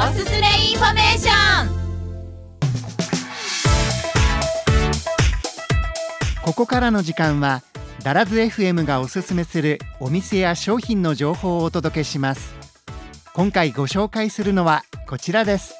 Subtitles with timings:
[0.00, 1.68] おすすめインフォメーション。
[6.40, 7.64] ここからの時間は
[8.04, 12.54] ダラズ FM がおすすめするお店や商品の情報をお届けします。
[13.34, 15.74] 今回ご紹介するのはこちらです。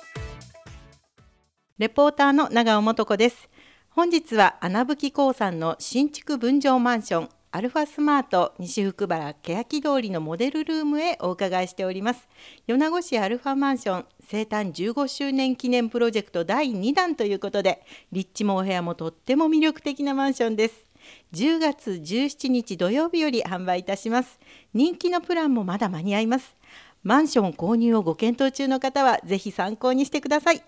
[1.79, 3.49] レポーターの長尾素子です。
[3.89, 12.29] 本日は穴吹興産の新築分譲マンションアルファスマート西福原欅通りのモデルルームへお伺いしております。
[12.67, 20.75] 米子市アルファマンション生誕15周年記念プロジェクト第2弾ということで立地もお部屋もとっても魅力的なマンションです。
[21.33, 24.39] 10月17日土曜日より販売いたします。
[24.75, 26.55] 人気のプランもまだ間に合います。
[27.03, 30.63] マンション購入をご検討中の方はぜひ参考にしてください、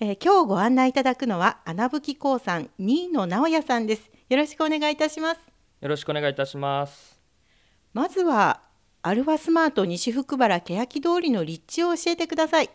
[0.00, 4.10] えー、今日ご案内いただくのは穴吹興産新野直也さんです。
[4.28, 5.55] よろしくお願いいたします。
[5.80, 7.20] よろしくお願いいたします。
[7.92, 8.62] まずは
[9.02, 12.70] アルファスマート西福原欅通りの立地を教えてください。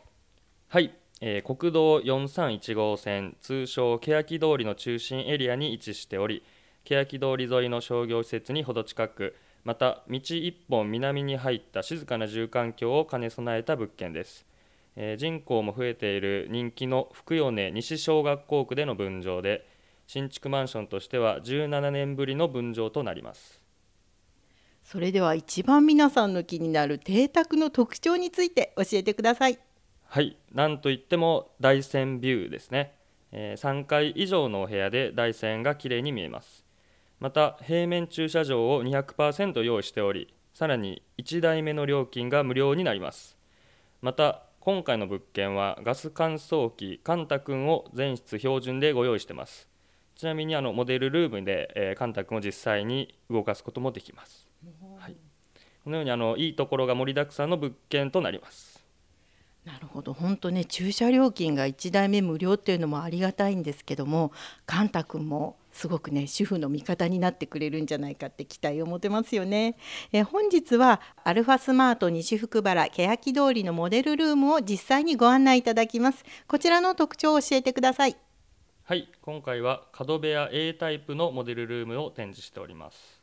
[0.68, 6.44] はい、えー、国道431号線通称欅通りの中心エリアに位置しており
[6.86, 14.46] 欅通り沿いの商業施設にほど近くまた道一本南に入った静かな住環境を兼ね備えた物件です、
[14.96, 19.68] えー、人口も増えている人気の福米西小学校区での分譲で
[20.12, 23.64] 新築マンションとしては17年ぶりの分譲となります。
[24.84, 29.58] それでは一番皆さんの気になる邸宅の特徴について教えてください。
[30.04, 30.36] はい。
[30.54, 32.94] なんといっても大山ビューですね、
[33.32, 36.66] えー、3階以上のお部屋で大山がきれいに見えます。
[37.22, 43.38] また平面駐車場を200%用意しておりさらに1台目の料金が無料になります。
[44.02, 49.71] また今回の物件はガス乾燥機カンタ君を全室標準でご用意してます
[50.22, 54.48] ちなみにあのモデルルームで、えー、カンタ君を実際に動かすこともできます、
[55.00, 55.16] はい、
[55.84, 58.84] このようにあのいいところが盛りだくさんの物件となります
[59.66, 64.32] なるほど本当ね駐車料金が1台目無料っていうのもありがたいんですけども
[64.68, 69.76] カンタ君もすごくね主婦の味方になってくれるんじゃないかって期待を持てますよね。
[70.12, 76.24] え本日はアルファスマート西福原欅通りのモデルルームを実際にご案内いただきます。
[76.48, 78.18] こちらの特徴を教えてください。
[78.92, 83.22] はい今回は角部屋 A タイプのモデルルームを展示しております。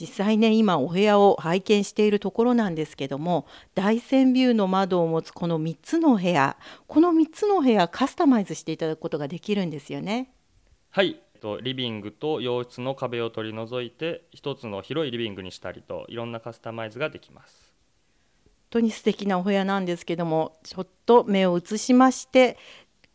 [0.00, 6.56] 実際ね今お部屋を拝見しているところなんですけども大山ビューの窓を持つこの3つの部屋
[6.86, 10.32] この3つの部屋カスタマイズしていただくことができるんですよね。
[10.88, 11.20] はい
[11.62, 17.74] リビングと洋室の壁を取り除いて一つの広いリビングにしたりといろんなカスタマイズができます。
[18.70, 22.58] 本当に素敵なお部屋なんですけどもちょっと目を移しまして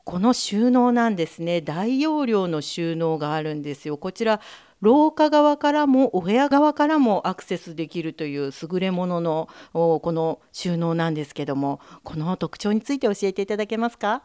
[0.04, 1.62] この収納なんですね。
[1.62, 3.98] 大容量の収納があるんですよ。
[3.98, 4.42] こちら
[4.82, 14.24] 廊下側からもお部屋側からもアクセスできるという優れもののこの収納なんですけどもこの特徴について教えていただけますか？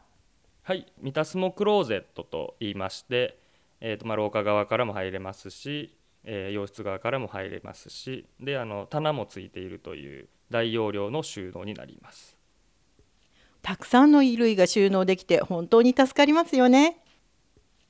[0.63, 0.93] はい。
[1.01, 3.39] ミタスモクローゼットと言いまして、
[3.81, 12.37] えーとまあ、廊下側からも入れますし、えー、洋室側からも入れますしであの棚もついているという大容量の収納になります。
[13.69, 17.03] たくさんの衣類が収納できて本当に助かりますよね。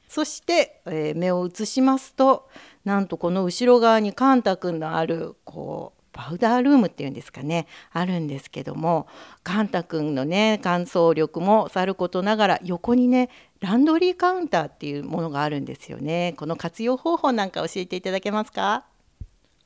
[0.08, 2.48] そして、えー、目を移しますと
[2.84, 9.06] なんとこの後ろ側にカンタ君のあるこうパウダールームっていうんですかねあるんですけども
[9.44, 13.30] カンタ君のね乾燥力もさることながら横にね
[13.60, 18.87] ランドリーカウンターっていうものがあるんですよねこの活用方法なんか教えていただけますか？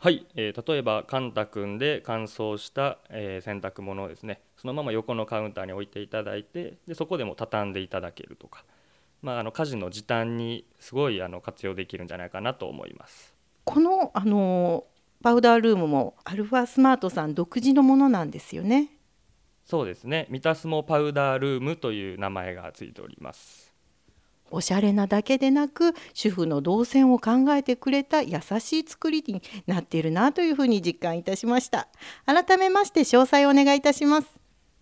[0.03, 8.65] はい、えー、例えばカンタ君で乾燥した、えー、洗濯物をですねそのまま横のカウンターに置いていただいてでそこでも畳んでいただけるとか、
[9.23, 13.33] まあ、あの家事の時短にすごいあの活用できるんじゃないかなと思います。
[13.63, 14.87] このあの
[15.23, 18.89] パウダールームもアルファスマートさん独自のものなんですよね。
[19.65, 20.27] そうですね。
[20.31, 23.72] ミタスモパウダールームという名前がついております。
[24.53, 31.89] おしゃれなだけでなく主婦の動線を考えてくれた優しい作りになっているなというふうに実感いたしました。
[32.27, 34.29] 改めまして詳細をお願いいたします。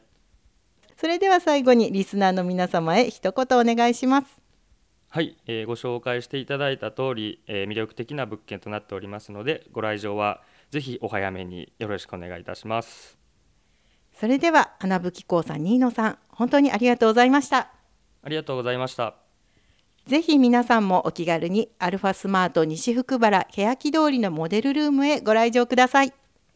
[0.97, 4.41] それでは最後にリスナーの皆様へ一言お願いします。
[5.09, 10.41] はい、えー、ご紹介していただいた通り、えー、魅力的な物件となっておりますのでご来場は
[10.71, 13.17] ぜひお早めによろしくお願いいたします。
[14.19, 17.71] それでは穴吹興さん新野さん本当にありがとうございました。
[18.23, 19.15] ありがとうございました。
[20.07, 26.13] ぜひ皆さんもお気軽にアルファスマート西福原欅通りのモデルルームへご来場ください